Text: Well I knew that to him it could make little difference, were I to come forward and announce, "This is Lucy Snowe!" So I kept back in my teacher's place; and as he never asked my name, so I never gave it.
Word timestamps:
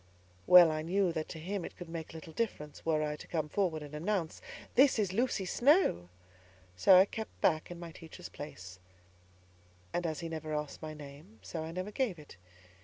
Well 0.47 0.71
I 0.71 0.81
knew 0.81 1.11
that 1.13 1.29
to 1.29 1.37
him 1.37 1.63
it 1.63 1.77
could 1.77 1.87
make 1.87 2.15
little 2.15 2.33
difference, 2.33 2.83
were 2.83 3.03
I 3.03 3.15
to 3.17 3.27
come 3.27 3.47
forward 3.49 3.83
and 3.83 3.93
announce, 3.93 4.41
"This 4.73 4.97
is 4.97 5.13
Lucy 5.13 5.45
Snowe!" 5.45 6.09
So 6.75 6.97
I 6.97 7.05
kept 7.05 7.39
back 7.39 7.69
in 7.69 7.79
my 7.79 7.91
teacher's 7.91 8.27
place; 8.29 8.79
and 9.93 10.07
as 10.07 10.21
he 10.21 10.27
never 10.27 10.55
asked 10.55 10.81
my 10.81 10.95
name, 10.95 11.37
so 11.43 11.63
I 11.63 11.71
never 11.71 11.91
gave 11.91 12.17
it. 12.17 12.35